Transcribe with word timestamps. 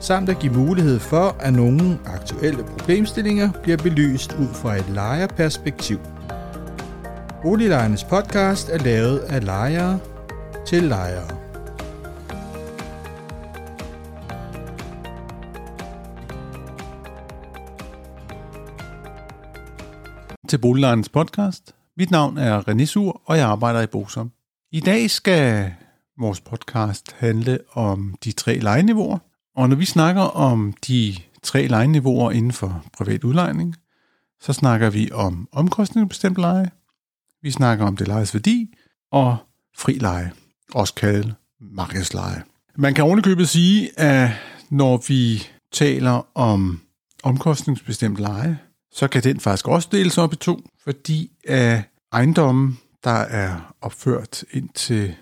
samt 0.00 0.28
at 0.28 0.38
give 0.38 0.52
mulighed 0.52 0.98
for, 0.98 1.36
at 1.40 1.52
nogle 1.52 1.98
aktuelle 2.06 2.64
problemstillinger 2.64 3.50
bliver 3.62 3.76
belyst 3.76 4.32
ud 4.32 4.48
fra 4.54 4.76
et 4.76 4.88
lejerperspektiv. 4.88 5.98
Boliglejernes 7.42 8.04
podcast 8.04 8.68
er 8.68 8.78
lavet 8.78 9.18
af 9.18 9.44
lejere 9.44 9.98
til 10.66 10.82
lejere. 10.82 11.38
til 20.48 20.58
Boliglejernes 20.58 21.08
podcast. 21.08 21.74
Mit 21.96 22.10
navn 22.10 22.38
er 22.38 22.68
René 22.68 22.84
Sur, 22.84 23.22
og 23.24 23.36
jeg 23.36 23.46
arbejder 23.46 23.80
i 23.80 23.86
Bosom. 23.86 24.32
I 24.72 24.80
dag 24.80 25.10
skal 25.10 25.72
vores 26.18 26.40
podcast 26.40 27.14
handle 27.18 27.58
om 27.72 28.14
de 28.24 28.32
tre 28.32 28.58
lejeniveauer. 28.58 29.27
Og 29.58 29.68
når 29.68 29.76
vi 29.76 29.84
snakker 29.84 30.22
om 30.22 30.72
de 30.88 31.16
tre 31.42 31.66
lejeniveauer 31.66 32.30
inden 32.30 32.52
for 32.52 32.84
privat 32.92 33.24
udlejning, 33.24 33.76
så 34.40 34.52
snakker 34.52 34.90
vi 34.90 35.12
om 35.12 35.48
omkostningsbestemt 35.52 36.36
leje, 36.36 36.70
vi 37.42 37.50
snakker 37.50 37.86
om 37.86 37.96
det 37.96 38.08
lejes 38.08 38.34
værdi 38.34 38.74
og 39.12 39.36
fri 39.76 39.92
leje, 39.92 40.32
også 40.74 40.94
kaldet 40.94 41.34
markedsleje. 41.60 42.42
Man 42.76 42.94
kan 42.94 43.04
ovenikøbet 43.04 43.48
sige, 43.48 44.00
at 44.00 44.30
når 44.70 45.04
vi 45.08 45.46
taler 45.72 46.26
om 46.34 46.80
omkostningsbestemt 47.22 48.18
leje, 48.18 48.58
så 48.92 49.08
kan 49.08 49.22
den 49.22 49.40
faktisk 49.40 49.68
også 49.68 49.88
deles 49.92 50.18
op 50.18 50.32
i 50.32 50.36
to, 50.36 50.60
fordi 50.84 51.30
af 51.48 51.82
ejendommen, 52.12 52.78
der 53.04 53.10
er 53.10 53.74
opført 53.80 54.44
indtil 54.50 55.14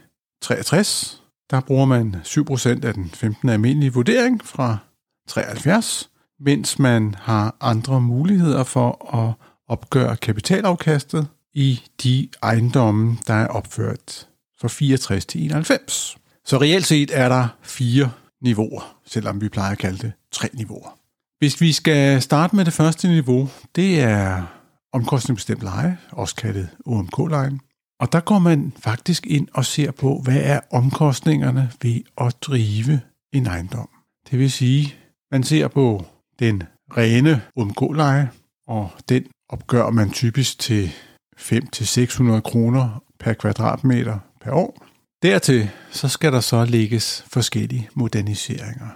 63, 0.42 1.22
der 1.50 1.60
bruger 1.60 1.84
man 1.84 2.16
7% 2.24 2.86
af 2.86 2.94
den 2.94 3.10
15. 3.14 3.48
almindelige 3.48 3.92
vurdering 3.92 4.44
fra 4.44 4.78
73, 5.28 6.10
mens 6.40 6.78
man 6.78 7.14
har 7.18 7.56
andre 7.60 8.00
muligheder 8.00 8.64
for 8.64 9.14
at 9.16 9.46
opgøre 9.68 10.16
kapitalafkastet 10.16 11.28
i 11.54 11.82
de 12.02 12.28
ejendomme, 12.42 13.18
der 13.26 13.34
er 13.34 13.46
opført 13.46 14.28
fra 14.60 14.68
64 14.68 15.26
til 15.26 15.44
91. 15.44 16.16
Så 16.44 16.58
reelt 16.60 16.86
set 16.86 17.10
er 17.14 17.28
der 17.28 17.48
fire 17.62 18.10
niveauer, 18.42 18.96
selvom 19.06 19.40
vi 19.40 19.48
plejer 19.48 19.72
at 19.72 19.78
kalde 19.78 19.98
det 19.98 20.12
tre 20.32 20.48
niveauer. 20.54 20.98
Hvis 21.38 21.60
vi 21.60 21.72
skal 21.72 22.22
starte 22.22 22.56
med 22.56 22.64
det 22.64 22.72
første 22.72 23.08
niveau, 23.08 23.48
det 23.76 24.00
er 24.00 24.42
omkostningsbestemt 24.92 25.62
leje, 25.62 25.98
også 26.10 26.34
kaldet 26.34 26.68
OMK-lejen. 26.86 27.60
Og 28.00 28.12
der 28.12 28.20
går 28.20 28.38
man 28.38 28.72
faktisk 28.78 29.26
ind 29.26 29.48
og 29.54 29.64
ser 29.64 29.90
på, 29.90 30.20
hvad 30.24 30.40
er 30.42 30.60
omkostningerne 30.72 31.70
ved 31.82 32.00
at 32.20 32.36
drive 32.42 33.00
en 33.32 33.46
ejendom. 33.46 33.88
Det 34.30 34.38
vil 34.38 34.50
sige, 34.50 34.94
man 35.30 35.44
ser 35.44 35.68
på 35.68 36.04
den 36.38 36.62
rene 36.96 37.42
undgåleje, 37.56 38.30
og 38.66 38.90
den 39.08 39.24
opgør 39.48 39.90
man 39.90 40.10
typisk 40.10 40.58
til 40.58 40.92
5-600 41.38 42.40
kroner 42.40 43.02
per 43.18 43.32
kvadratmeter 43.32 44.18
per 44.40 44.52
år. 44.52 44.86
Dertil 45.22 45.70
så 45.90 46.08
skal 46.08 46.32
der 46.32 46.40
så 46.40 46.64
lægges 46.64 47.24
forskellige 47.28 47.88
moderniseringer. 47.94 48.88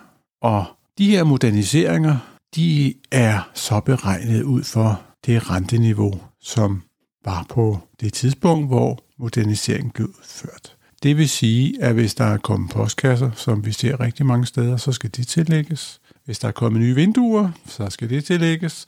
Og 0.43 0.65
de 0.99 1.10
her 1.10 1.25
moderniseringer, 1.25 2.16
de 2.55 2.94
er 3.12 3.50
så 3.55 3.81
beregnet 3.81 4.43
ud 4.43 4.65
for 4.65 5.03
det 5.27 5.50
renteniveau, 5.50 6.21
som 6.41 6.83
var 7.25 7.47
på 7.48 7.78
det 8.00 8.12
tidspunkt, 8.12 8.66
hvor 8.66 8.98
moderniseringen 9.19 9.91
blev 9.91 10.06
udført. 10.06 10.76
Det 11.03 11.16
vil 11.16 11.28
sige, 11.28 11.82
at 11.82 11.94
hvis 11.94 12.14
der 12.14 12.25
er 12.25 12.38
kommet 12.38 12.70
postkasser, 12.70 13.31
som 13.34 13.64
vi 13.66 13.72
ser 13.72 14.00
rigtig 14.00 14.26
mange 14.26 14.47
steder, 14.47 14.76
så 14.76 14.92
skal 14.92 15.10
de 15.16 15.25
tillægges. 15.25 16.00
Hvis 16.25 16.38
der 16.38 16.48
er 16.48 16.53
kommet 16.53 16.82
nye 16.82 16.94
vinduer, 16.94 17.50
så 17.66 17.91
skal 17.91 18.10
det 18.10 18.25
tillægges. 18.25 18.86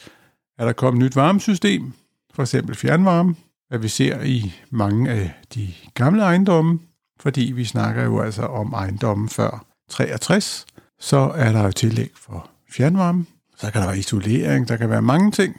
Er 0.59 0.65
der 0.65 0.72
kommet 0.72 1.04
nyt 1.04 1.16
varmesystem, 1.16 1.92
for 2.34 2.42
eksempel 2.42 2.76
fjernvarme, 2.76 3.34
hvad 3.69 3.78
vi 3.78 3.88
ser 3.88 4.22
i 4.22 4.54
mange 4.71 5.10
af 5.10 5.31
de 5.54 5.72
gamle 5.94 6.22
ejendomme, 6.22 6.78
fordi 7.21 7.53
vi 7.53 7.65
snakker 7.65 8.04
jo 8.04 8.21
altså 8.21 8.42
om 8.42 8.72
ejendommen 8.72 9.28
før 9.28 9.65
63, 9.91 10.66
så 11.00 11.32
er 11.37 11.53
der 11.53 11.62
jo 11.62 11.72
tillæg 11.72 12.10
for 12.16 12.50
fjernvarme. 12.71 13.26
Så 13.56 13.71
kan 13.71 13.81
der 13.81 13.87
være 13.87 13.98
isolering, 13.98 14.69
der 14.69 14.76
kan 14.76 14.91
være 14.91 15.03
mange 15.03 15.31
ting. 15.31 15.56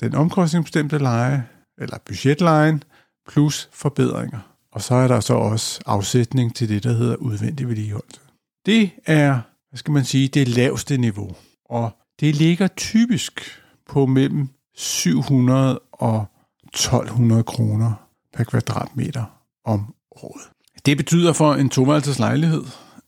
Den 0.00 0.14
omkostningsbestemte 0.14 0.98
leje, 0.98 1.46
eller 1.78 1.98
budgetlejen, 1.98 2.82
plus 3.28 3.68
forbedringer. 3.72 4.38
Og 4.72 4.82
så 4.82 4.94
er 4.94 5.08
der 5.08 5.20
så 5.20 5.34
også 5.34 5.80
afsætning 5.86 6.54
til 6.54 6.68
det, 6.68 6.84
der 6.84 6.92
hedder 6.92 7.16
udvendig 7.16 7.68
vedligeholdelse. 7.68 8.20
Det 8.66 8.90
er, 9.06 9.40
hvad 9.70 9.78
skal 9.78 9.92
man 9.92 10.04
sige, 10.04 10.28
det 10.28 10.48
laveste 10.48 10.96
niveau. 10.96 11.36
Og 11.64 11.90
det 12.20 12.36
ligger 12.36 12.68
typisk 12.68 13.62
på 13.88 14.06
mellem 14.06 14.48
700 14.76 15.78
og 15.92 16.26
1200 16.64 17.42
kroner 17.42 18.08
per 18.34 18.44
kvadratmeter 18.44 19.24
om 19.64 19.94
året. 20.10 20.42
Det 20.86 20.96
betyder 20.96 21.32
for 21.32 21.54
en 21.54 21.70
toværelses 21.70 22.18
lejlighed, 22.18 22.64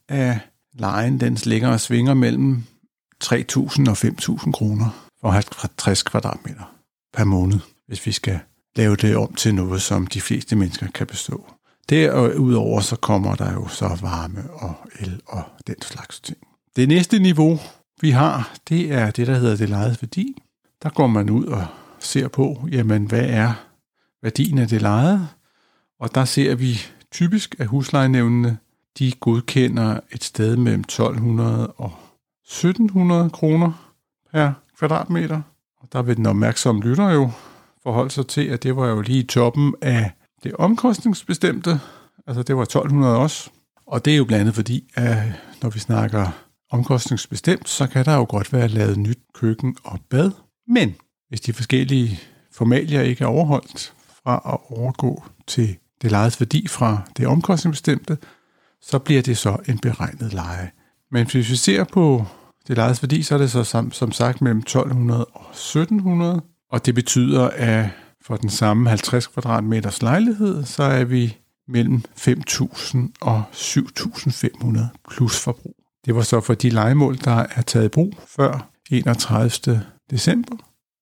at 0.08 0.38
lejen 0.72 1.20
den 1.20 1.34
ligger 1.44 1.69
og 1.69 1.81
svinger 1.81 2.14
mellem 2.14 2.64
3.000 3.25 3.91
og 3.91 3.97
5.000 3.97 4.52
kroner 4.52 5.06
for 5.20 5.31
50 5.31 6.02
kvadratmeter 6.02 6.75
per 7.12 7.25
måned, 7.25 7.58
hvis 7.87 8.06
vi 8.06 8.12
skal 8.12 8.41
lave 8.76 8.97
det 8.97 9.16
om 9.16 9.34
til 9.34 9.54
noget, 9.54 9.82
som 9.82 10.06
de 10.06 10.20
fleste 10.20 10.56
mennesker 10.56 10.86
kan 10.86 11.06
bestå. 11.06 11.54
Derudover 11.88 12.81
så 12.81 12.97
kommer 12.97 13.34
der 13.34 13.53
jo 13.53 13.69
så 13.69 13.98
varme 14.00 14.50
og 14.50 14.75
el 15.00 15.20
og 15.26 15.42
den 15.66 15.82
slags 15.82 16.20
ting. 16.20 16.38
Det 16.76 16.88
næste 16.88 17.19
niveau, 17.19 17.58
vi 18.00 18.10
har, 18.10 18.56
det 18.69 18.92
er 18.92 19.10
det, 19.10 19.26
der 19.26 19.34
hedder 19.34 19.56
det 19.56 19.69
lejede 19.69 19.97
værdi. 20.00 20.42
Der 20.82 20.91
går 20.91 21.06
man 21.06 21.31
ud 21.31 21.44
og 21.44 21.66
ser 21.98 22.28
på, 22.28 22.69
jamen 22.72 23.04
hvad 23.04 23.25
er 23.25 23.53
værdien 24.22 24.58
af 24.58 24.69
det 24.69 24.82
lejede? 24.82 25.28
Og 26.00 26.14
der 26.14 26.25
ser 26.25 26.54
vi 26.54 26.81
typisk, 27.12 27.56
at 27.58 27.66
huslejenævnene, 27.66 28.58
de 28.98 29.12
godkender 29.12 30.00
et 30.12 30.25
sted 30.25 30.56
mellem 30.56 30.81
1200 30.81 31.72
og 31.72 31.92
1700 32.44 33.31
kroner 33.31 33.92
per 34.32 34.52
kvadratmeter. 34.78 35.42
Og 35.81 35.88
der 35.92 36.02
vil 36.02 36.16
den 36.16 36.26
opmærksomme 36.26 36.82
lytter 36.82 37.10
jo 37.10 37.31
forholde 37.83 38.11
sig 38.11 38.27
til, 38.27 38.47
at 38.47 38.63
det 38.63 38.77
var 38.77 38.89
jo 38.89 39.01
lige 39.01 39.23
toppen 39.23 39.75
af 39.83 40.11
det 40.43 40.53
omkostningsbestemte. 40.55 41.81
Altså 42.27 42.43
det 42.43 42.57
var 42.57 42.63
1200 42.63 43.17
også. 43.17 43.51
Og 43.87 44.05
det 44.05 44.13
er 44.13 44.17
jo 44.17 44.25
blandt 44.25 44.41
andet 44.41 44.55
fordi, 44.55 44.91
at 44.95 45.23
når 45.63 45.71
vi 45.71 45.79
snakker 45.79 46.27
omkostningsbestemt, 46.71 47.69
så 47.69 47.87
kan 47.87 48.05
der 48.05 48.15
jo 48.15 48.27
godt 48.29 48.53
være 48.53 48.69
lavet 48.69 48.99
nyt 48.99 49.19
køkken 49.35 49.77
og 49.85 49.99
bad. 50.11 50.31
Men 50.69 50.95
hvis 51.29 51.41
de 51.41 51.53
forskellige 51.53 52.21
formalier 52.53 53.01
ikke 53.01 53.25
er 53.25 53.29
overholdt 53.29 53.95
fra 54.25 54.43
at 54.53 54.77
overgå 54.77 55.25
til 55.47 55.77
det 56.03 56.11
lejes 56.11 56.41
værdi 56.41 56.69
fra 56.69 57.03
det 57.17 57.27
omkostningsbestemte, 57.27 58.19
så 58.83 58.99
bliver 58.99 59.23
det 59.23 59.38
så 59.38 59.56
en 59.69 59.79
beregnet 59.79 60.33
leje. 60.33 60.71
Men 61.11 61.31
hvis 61.31 61.50
vi 61.50 61.56
ser 61.56 61.85
på 61.85 62.25
det 62.69 62.76
lejes 62.76 63.03
værdi, 63.03 63.23
så 63.23 63.35
er 63.35 63.38
det 63.38 63.50
så 63.50 63.65
som, 63.65 63.93
som 63.93 64.12
sagt 64.12 64.41
mellem 64.41 64.59
1200 64.59 65.25
og 65.25 65.47
1700, 65.50 66.43
og 66.70 66.87
det 66.87 66.94
betyder, 66.94 67.49
at 67.49 67.88
for 68.22 68.37
den 68.37 68.50
samme 68.50 68.88
50 68.88 69.26
kvadratmeters 69.26 70.02
lejlighed, 70.02 70.64
så 70.64 70.82
er 70.82 71.05
vi 71.05 71.37
mellem 71.69 72.02
5.000 72.19 72.99
og 73.20 73.44
7.500 73.52 74.81
plus 75.11 75.40
forbrug. 75.40 75.76
Det 76.05 76.14
var 76.14 76.22
så 76.22 76.40
for 76.40 76.55
de 76.55 76.70
legemål, 76.70 77.19
der 77.25 77.46
er 77.56 77.62
taget 77.62 77.84
i 77.84 77.88
brug 77.88 78.14
før 78.26 78.70
31. 78.90 79.82
december 80.11 80.56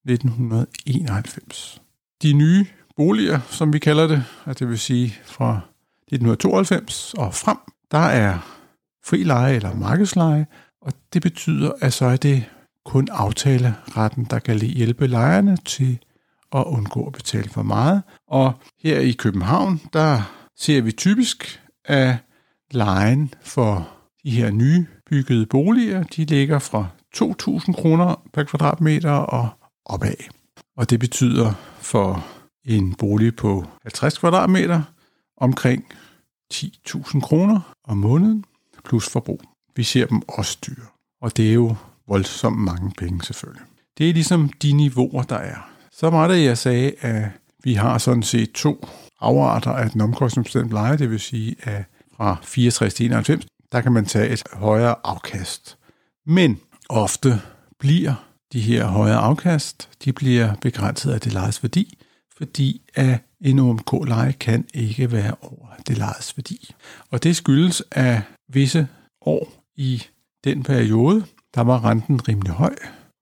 1991. 0.08 1.82
De 2.22 2.32
nye 2.32 2.66
boliger, 2.96 3.40
som 3.50 3.72
vi 3.72 3.78
kalder 3.78 4.06
det, 4.06 4.24
at 4.44 4.58
det 4.58 4.68
vil 4.68 4.78
sige 4.78 5.14
fra 5.24 5.60
1992 6.12 7.14
og 7.14 7.34
frem, 7.34 7.56
der 7.90 7.98
er 7.98 8.38
fri 9.04 9.22
leje 9.22 9.54
eller 9.54 9.74
markedsleje, 9.74 10.46
og 10.80 10.92
det 11.12 11.22
betyder, 11.22 11.72
at 11.80 11.92
så 11.92 12.04
er 12.04 12.16
det 12.16 12.44
kun 12.88 13.08
aftaleretten, 13.10 14.24
der 14.24 14.38
kan 14.38 14.60
hjælpe 14.60 15.06
lejerne 15.06 15.56
til 15.56 15.98
at 16.52 16.64
undgå 16.64 17.06
at 17.06 17.12
betale 17.12 17.48
for 17.48 17.62
meget. 17.62 18.02
Og 18.28 18.52
her 18.82 18.98
i 18.98 19.12
København, 19.12 19.80
der 19.92 20.22
ser 20.56 20.82
vi 20.82 20.92
typisk, 20.92 21.62
at 21.84 22.16
lejen 22.70 23.34
for 23.42 23.88
de 24.24 24.30
her 24.30 24.50
nye 24.50 24.86
byggede 25.10 25.46
boliger, 25.46 26.02
de 26.02 26.24
ligger 26.24 26.58
fra 26.58 26.86
2.000 27.16 27.72
kroner 27.72 28.22
per 28.32 28.44
kvadratmeter 28.44 29.12
og 29.12 29.48
opad. 29.84 30.24
Og 30.76 30.90
det 30.90 31.00
betyder 31.00 31.52
for 31.80 32.26
en 32.64 32.94
bolig 32.94 33.36
på 33.36 33.64
50 33.82 34.18
kvadratmeter 34.18 34.82
omkring 35.36 35.84
10.000 36.54 37.20
kroner 37.20 37.74
om 37.84 37.96
måneden 37.96 38.44
plus 38.84 39.08
forbrug. 39.08 39.40
Vi 39.76 39.82
ser 39.82 40.06
dem 40.06 40.22
også 40.28 40.58
dyre. 40.66 40.86
Og 41.22 41.36
det 41.36 41.48
er 41.48 41.54
jo 41.54 41.76
voldsomt 42.08 42.58
mange 42.58 42.92
penge 42.98 43.22
selvfølgelig. 43.22 43.62
Det 43.98 44.08
er 44.08 44.14
ligesom 44.14 44.48
de 44.48 44.72
niveauer, 44.72 45.22
der 45.22 45.36
er. 45.36 45.70
Så 45.92 46.10
var 46.10 46.28
det, 46.28 46.44
jeg 46.44 46.58
sagde, 46.58 46.92
at 47.00 47.24
vi 47.64 47.74
har 47.74 47.98
sådan 47.98 48.22
set 48.22 48.52
to 48.52 48.88
afarter 49.20 49.70
af 49.70 49.90
den 49.90 50.00
omkostningsbestemte 50.00 50.74
leje, 50.74 50.98
det 50.98 51.10
vil 51.10 51.20
sige, 51.20 51.56
at 51.62 51.84
fra 52.16 52.36
64 52.42 52.94
til 52.94 53.06
91, 53.06 53.46
der 53.72 53.80
kan 53.80 53.92
man 53.92 54.04
tage 54.04 54.28
et 54.28 54.42
højere 54.52 54.94
afkast. 55.04 55.78
Men 56.26 56.60
ofte 56.88 57.40
bliver 57.78 58.14
de 58.52 58.60
her 58.60 58.86
højere 58.86 59.18
afkast, 59.18 59.88
de 60.04 60.12
bliver 60.12 60.54
begrænset 60.54 61.12
af 61.12 61.20
det 61.20 61.32
lejes 61.32 61.62
værdi, 61.62 61.98
fordi 62.36 62.82
at 62.94 63.18
en 63.40 63.58
OMK-leje 63.58 64.32
kan 64.32 64.66
ikke 64.74 65.12
være 65.12 65.34
over 65.40 65.66
det 65.86 65.98
lejes 65.98 66.36
værdi. 66.36 66.74
Og 67.10 67.22
det 67.22 67.36
skyldes, 67.36 67.82
at 67.90 68.20
visse 68.48 68.88
år 69.20 69.52
i 69.76 70.02
den 70.44 70.62
periode, 70.62 71.24
der 71.54 71.60
var 71.60 71.84
renten 71.84 72.28
rimelig 72.28 72.52
høj. 72.52 72.76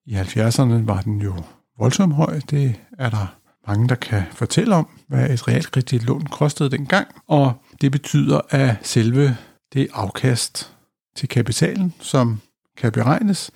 I 0.07 0.15
70'erne 0.15 0.87
var 0.87 1.01
den 1.01 1.21
jo 1.21 1.35
voldsomt 1.79 2.15
høj. 2.15 2.41
Det 2.51 2.81
er 2.99 3.11
der 3.11 3.37
mange, 3.69 3.89
der 3.89 3.95
kan 3.95 4.23
fortælle 4.33 4.75
om, 4.75 4.89
hvad 5.09 5.31
et 5.31 5.49
realkreditlån 5.49 6.27
kostede 6.27 6.71
dengang. 6.71 7.09
Og 7.27 7.53
det 7.81 7.93
betyder, 7.93 8.41
at 8.51 8.77
selve 8.83 9.37
det 9.73 9.89
afkast 9.93 10.73
til 11.17 11.29
kapitalen, 11.29 11.95
som 12.01 12.41
kan 12.77 12.93
beregnes, 12.93 13.51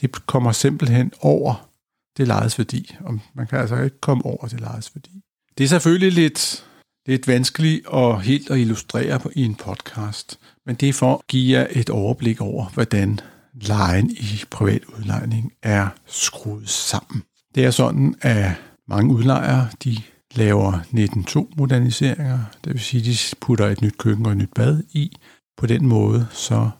det 0.00 0.26
kommer 0.26 0.52
simpelthen 0.52 1.12
over 1.20 1.68
det 2.16 2.28
lejes 2.28 2.58
værdi. 2.58 2.96
Og 3.00 3.18
man 3.34 3.46
kan 3.46 3.58
altså 3.58 3.82
ikke 3.82 4.00
komme 4.00 4.24
over 4.24 4.46
det 4.46 4.60
lejes 4.60 4.94
værdi. 4.94 5.22
Det 5.58 5.64
er 5.64 5.68
selvfølgelig 5.68 6.12
lidt, 6.12 6.64
lidt 7.06 7.28
vanskeligt 7.28 7.86
og 7.86 8.20
helt 8.20 8.50
at 8.50 8.58
illustrere 8.58 9.20
på 9.20 9.30
i 9.34 9.44
en 9.44 9.54
podcast, 9.54 10.38
men 10.66 10.76
det 10.76 10.88
er 10.88 10.92
for 10.92 11.14
at 11.14 11.26
give 11.28 11.58
jer 11.58 11.66
et 11.70 11.90
overblik 11.90 12.40
over, 12.40 12.66
hvordan 12.74 13.20
lejen 13.60 14.10
i 14.10 14.42
privat 14.50 14.84
udlejning 14.84 15.52
er 15.62 15.88
skruet 16.06 16.68
sammen. 16.68 17.22
Det 17.54 17.64
er 17.64 17.70
sådan, 17.70 18.14
at 18.20 18.52
mange 18.88 19.14
udlejere 19.14 19.68
de 19.84 19.96
laver 20.34 20.72
19.2 21.52 21.54
moderniseringer, 21.56 22.38
det 22.64 22.72
vil 22.72 22.80
sige, 22.80 23.04
de 23.04 23.36
putter 23.40 23.66
et 23.66 23.82
nyt 23.82 23.98
køkken 23.98 24.26
og 24.26 24.32
et 24.32 24.38
nyt 24.38 24.54
bad 24.54 24.82
i. 24.92 25.16
På 25.56 25.66
den 25.66 25.86
måde 25.86 26.26
så 26.30 26.70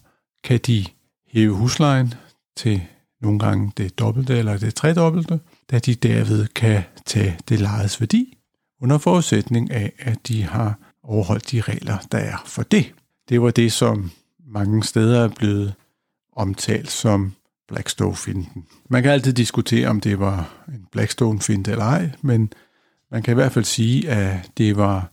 kan 0.44 0.60
de 0.66 0.84
hæve 1.32 1.54
huslejen 1.54 2.14
til 2.56 2.82
nogle 3.22 3.38
gange 3.38 3.72
det 3.76 3.98
dobbelte 3.98 4.38
eller 4.38 4.58
det 4.58 4.74
tredobbelte, 4.74 5.40
da 5.70 5.78
de 5.78 5.94
derved 5.94 6.46
kan 6.46 6.82
tage 7.06 7.38
det 7.48 7.60
lejedes 7.60 8.00
værdi, 8.00 8.38
under 8.82 8.98
forudsætning 8.98 9.70
af, 9.70 9.92
at 9.98 10.28
de 10.28 10.42
har 10.42 10.78
overholdt 11.02 11.50
de 11.50 11.60
regler, 11.60 11.98
der 12.12 12.18
er 12.18 12.42
for 12.46 12.62
det. 12.62 12.94
Det 13.28 13.42
var 13.42 13.50
det, 13.50 13.72
som 13.72 14.10
mange 14.46 14.84
steder 14.84 15.24
er 15.24 15.28
blevet 15.28 15.74
omtalt 16.38 16.90
som 16.90 17.32
Blackstone-finden. 17.68 18.64
Man 18.90 19.02
kan 19.02 19.12
altid 19.12 19.32
diskutere, 19.32 19.88
om 19.88 20.00
det 20.00 20.18
var 20.18 20.50
en 20.68 20.86
Blackstone-finte 20.92 21.70
eller 21.70 21.84
ej, 21.84 22.10
men 22.22 22.52
man 23.10 23.22
kan 23.22 23.32
i 23.32 23.34
hvert 23.34 23.52
fald 23.52 23.64
sige, 23.64 24.10
at 24.10 24.50
det 24.58 24.76
var 24.76 25.10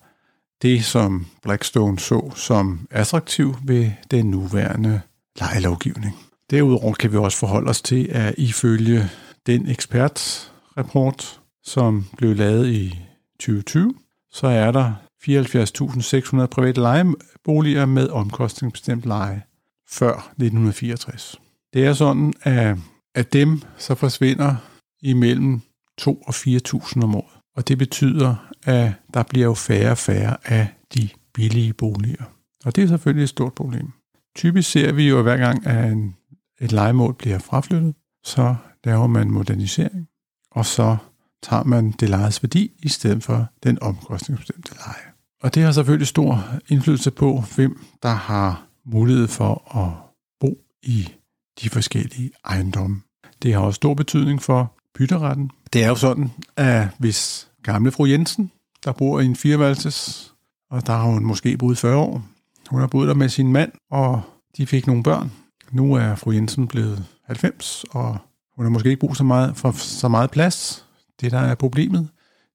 det, 0.62 0.86
som 0.86 1.26
Blackstone 1.44 2.00
så 2.00 2.32
som 2.36 2.88
attraktiv 2.92 3.56
ved 3.64 3.92
den 4.12 4.26
nuværende 4.26 5.02
lejelovgivning. 5.40 6.16
Derudover 6.50 6.94
kan 6.94 7.12
vi 7.12 7.18
også 7.18 7.38
forholde 7.38 7.70
os 7.70 7.82
til, 7.82 8.08
at 8.12 8.36
ifølge 8.38 9.10
den 9.46 9.70
ekspertrapport, 9.70 11.42
som 11.64 12.06
blev 12.18 12.36
lavet 12.36 12.68
i 12.68 13.00
2020, 13.40 13.94
så 14.32 14.48
er 14.48 14.72
der 14.72 14.94
74.600 15.24 16.46
private 16.46 16.82
lejeboliger 16.82 17.86
med 17.86 18.10
omkostningsbestemt 18.10 19.06
leje 19.06 19.42
før 19.90 20.14
1964. 20.14 21.42
Det 21.74 21.86
er 21.86 21.94
sådan, 21.94 22.34
at 22.42 22.78
af 23.16 23.26
dem 23.26 23.62
så 23.78 23.96
forsvinder 23.96 24.56
imellem 25.02 25.62
2 25.98 26.24
og 26.28 26.34
4.000 26.34 27.04
om 27.04 27.16
året. 27.16 27.40
Og 27.56 27.68
det 27.68 27.78
betyder, 27.78 28.36
at 28.64 28.92
der 29.14 29.24
bliver 29.24 29.46
jo 29.46 29.54
færre 29.54 29.92
og 29.92 29.98
færre 29.98 30.38
af 30.46 30.68
de 30.96 31.10
billige 31.34 31.74
boliger. 31.74 32.24
Og 32.66 32.76
det 32.76 32.84
er 32.84 32.88
selvfølgelig 32.88 33.24
et 33.24 33.30
stort 33.30 33.54
problem. 33.54 33.92
Typisk 34.36 34.72
ser 34.72 34.92
vi 34.92 35.10
jo, 35.10 35.18
at 35.18 35.24
hver 35.24 35.38
gang 35.38 35.68
at 35.68 35.92
en, 35.92 36.16
et 36.62 36.72
legemål 36.72 37.14
bliver 37.14 37.40
fraflyttet, 37.40 37.96
så 38.24 38.56
laver 38.84 39.08
man 39.08 39.32
modernisering, 39.32 40.08
og 40.52 40.66
så 40.66 40.98
tager 41.44 41.64
man 41.64 41.92
det 41.92 42.10
lejes 42.10 42.44
værdi 42.44 42.72
i 42.80 42.90
stedet 42.90 43.24
for 43.24 43.48
den 43.64 43.78
omkostningsbestemte 43.82 44.76
leje. 44.76 45.14
Og 45.44 45.56
det 45.56 45.64
har 45.64 45.72
selvfølgelig 45.72 46.08
stor 46.08 46.46
indflydelse 46.70 47.12
på, 47.12 47.44
hvem 47.56 47.80
der 48.04 48.14
har 48.14 48.68
mulighed 48.86 49.28
for 49.28 49.78
at 49.78 49.92
bo 50.40 50.58
i 50.84 51.10
de 51.62 51.70
forskellige 51.70 52.32
ejendomme. 52.46 53.02
Det 53.42 53.54
har 53.54 53.60
også 53.60 53.76
stor 53.76 53.94
betydning 53.94 54.42
for 54.42 54.74
bytteretten. 54.96 55.52
Det 55.74 55.84
er 55.84 55.88
jo 55.88 55.96
sådan, 55.96 56.32
at 56.58 56.88
hvis 56.98 57.50
gamle 57.64 57.92
fru 57.92 58.06
Jensen, 58.06 58.52
der 58.84 58.92
bor 58.92 59.20
i 59.20 59.26
en 59.26 59.36
fireværelses, 59.36 60.34
og 60.72 60.88
der 60.88 60.94
har 60.94 61.04
hun 61.04 61.26
måske 61.26 61.58
boet 61.58 61.78
40 61.78 61.96
år, 61.96 62.26
hun 62.70 62.80
har 62.80 62.88
boet 62.88 63.08
der 63.08 63.14
med 63.14 63.30
sin 63.30 63.52
mand, 63.52 63.72
og 63.92 64.22
de 64.58 64.68
fik 64.68 64.88
nogle 64.88 65.04
børn. 65.04 65.32
Nu 65.72 65.94
er 65.94 66.16
fru 66.16 66.32
Jensen 66.32 66.68
blevet 66.68 67.06
90, 67.26 67.86
og 67.90 68.18
hun 68.56 68.66
har 68.66 68.70
måske 68.70 68.90
ikke 68.90 69.00
brug 69.00 69.16
så 69.16 69.24
meget 69.24 69.58
for 69.58 69.72
så 69.72 70.08
meget 70.08 70.32
plads. 70.32 70.86
Det, 71.22 71.32
der 71.32 71.40
er 71.40 71.56
problemet, 71.56 72.10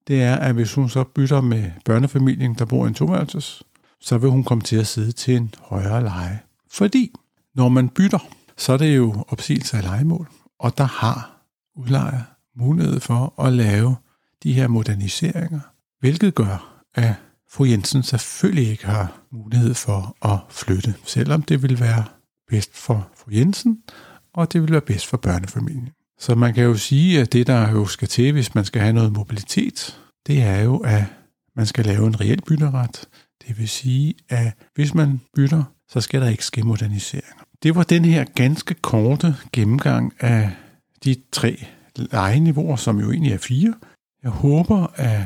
det 0.08 0.22
er, 0.22 0.36
at 0.36 0.54
hvis 0.54 0.74
hun 0.74 0.88
så 0.88 1.04
bytter 1.04 1.40
med 1.40 1.70
børnefamilien, 1.84 2.54
der 2.54 2.64
bor 2.64 2.84
i 2.84 2.88
en 2.88 2.94
toværelses, 2.94 3.62
så 4.00 4.18
vil 4.18 4.30
hun 4.30 4.44
komme 4.44 4.62
til 4.62 4.76
at 4.76 4.86
sidde 4.86 5.12
til 5.12 5.36
en 5.36 5.54
højere 5.60 6.02
leje. 6.02 6.40
Fordi 6.70 7.12
når 7.54 7.68
man 7.68 7.88
bytter, 7.88 8.28
så 8.56 8.72
er 8.72 8.76
det 8.76 8.96
jo 8.96 9.24
opsigelse 9.28 9.76
af 9.76 9.82
legemål, 9.82 10.28
og 10.58 10.78
der 10.78 10.84
har 10.84 11.40
udlejer 11.76 12.22
mulighed 12.56 13.00
for 13.00 13.42
at 13.42 13.52
lave 13.52 13.96
de 14.42 14.52
her 14.52 14.68
moderniseringer, 14.68 15.60
hvilket 16.00 16.34
gør, 16.34 16.82
at 16.94 17.14
fru 17.50 17.64
Jensen 17.64 18.02
selvfølgelig 18.02 18.70
ikke 18.70 18.86
har 18.86 19.20
mulighed 19.32 19.74
for 19.74 20.16
at 20.22 20.38
flytte, 20.50 20.94
selvom 21.04 21.42
det 21.42 21.62
vil 21.62 21.80
være 21.80 22.04
bedst 22.48 22.76
for 22.76 23.08
fru 23.16 23.30
Jensen, 23.30 23.78
og 24.32 24.52
det 24.52 24.62
vil 24.62 24.72
være 24.72 24.80
bedst 24.80 25.06
for 25.06 25.16
børnefamilien. 25.16 25.88
Så 26.18 26.34
man 26.34 26.54
kan 26.54 26.64
jo 26.64 26.76
sige, 26.76 27.20
at 27.20 27.32
det, 27.32 27.46
der 27.46 27.70
jo 27.70 27.86
skal 27.86 28.08
til, 28.08 28.32
hvis 28.32 28.54
man 28.54 28.64
skal 28.64 28.82
have 28.82 28.92
noget 28.92 29.12
mobilitet, 29.12 30.00
det 30.26 30.42
er 30.42 30.60
jo, 30.60 30.76
at 30.76 31.04
man 31.56 31.66
skal 31.66 31.84
lave 31.84 32.06
en 32.06 32.20
reel 32.20 32.42
bytteret. 32.42 33.08
Det 33.48 33.58
vil 33.58 33.68
sige, 33.68 34.14
at 34.28 34.52
hvis 34.74 34.94
man 34.94 35.20
bytter, 35.34 35.64
så 35.88 36.00
skal 36.00 36.20
der 36.20 36.28
ikke 36.28 36.44
ske 36.44 36.62
moderniseringer. 36.62 37.44
Det 37.62 37.74
var 37.74 37.82
den 37.82 38.04
her 38.04 38.24
ganske 38.24 38.74
korte 38.74 39.36
gennemgang 39.52 40.12
af 40.20 40.50
de 41.04 41.16
tre 41.32 41.64
lejeniveauer, 41.96 42.76
som 42.76 43.00
jo 43.00 43.10
egentlig 43.10 43.32
er 43.32 43.38
fire. 43.38 43.74
Jeg 44.22 44.30
håber, 44.30 44.86
at 44.94 45.20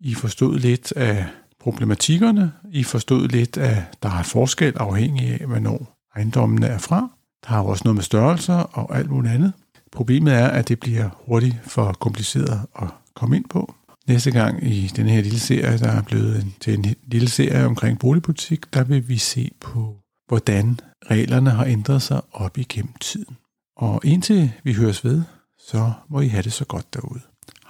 I 0.00 0.14
forstod 0.14 0.58
lidt 0.58 0.92
af 0.92 1.26
problematikkerne. 1.60 2.52
I 2.70 2.84
forstod 2.84 3.28
lidt, 3.28 3.56
at 3.56 4.02
der 4.02 4.08
er 4.08 4.22
forskel 4.22 4.76
afhængig 4.76 5.40
af, 5.40 5.46
hvornår 5.46 5.96
ejendommene 6.16 6.66
er 6.66 6.78
fra. 6.78 7.08
Der 7.48 7.54
er 7.54 7.60
også 7.60 7.82
noget 7.84 7.94
med 7.94 8.02
størrelser 8.02 8.54
og 8.54 8.96
alt 8.96 9.10
muligt 9.10 9.34
andet. 9.34 9.52
Problemet 9.92 10.34
er, 10.34 10.48
at 10.48 10.68
det 10.68 10.80
bliver 10.80 11.08
hurtigt 11.26 11.56
for 11.62 11.92
kompliceret 11.92 12.60
at 12.82 12.88
komme 13.14 13.36
ind 13.36 13.44
på. 13.50 13.74
Næste 14.08 14.30
gang 14.30 14.64
i 14.64 14.86
den 14.86 15.06
her 15.06 15.22
lille 15.22 15.38
serie, 15.38 15.78
der 15.78 15.88
er 15.88 16.02
blevet 16.02 16.46
til 16.60 16.74
en 16.74 16.94
lille 17.02 17.28
serie 17.28 17.66
omkring 17.66 17.98
boligpolitik, 17.98 18.74
der 18.74 18.84
vil 18.84 19.08
vi 19.08 19.18
se 19.18 19.50
på, 19.60 19.96
hvordan 20.28 20.80
reglerne 21.10 21.50
har 21.50 21.64
ændret 21.64 22.02
sig 22.02 22.20
op 22.32 22.58
igennem 22.58 22.92
tiden. 23.00 23.36
Og 23.76 24.00
indtil 24.04 24.52
vi 24.64 24.72
høres 24.72 25.04
ved, 25.04 25.22
så 25.68 25.92
må 26.08 26.20
I 26.20 26.28
have 26.28 26.42
det 26.42 26.52
så 26.52 26.64
godt 26.64 26.94
derude. 26.94 27.20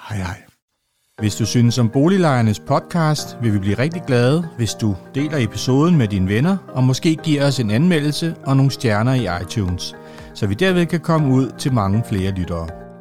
Hej 0.08 0.16
hej. 0.16 0.42
Hvis 1.18 1.36
du 1.36 1.46
synes 1.46 1.78
om 1.78 1.88
Boliglejernes 1.88 2.60
podcast, 2.60 3.36
vil 3.42 3.54
vi 3.54 3.58
blive 3.58 3.78
rigtig 3.78 4.02
glade, 4.06 4.48
hvis 4.56 4.74
du 4.74 4.96
deler 5.14 5.38
episoden 5.38 5.96
med 5.96 6.08
dine 6.08 6.28
venner, 6.28 6.56
og 6.68 6.84
måske 6.84 7.16
giver 7.16 7.46
os 7.46 7.60
en 7.60 7.70
anmeldelse 7.70 8.34
og 8.46 8.56
nogle 8.56 8.70
stjerner 8.70 9.14
i 9.14 9.42
iTunes, 9.42 9.94
så 10.34 10.46
vi 10.46 10.54
derved 10.54 10.86
kan 10.86 11.00
komme 11.00 11.34
ud 11.34 11.50
til 11.58 11.72
mange 11.72 12.02
flere 12.08 12.30
lyttere. 12.30 12.89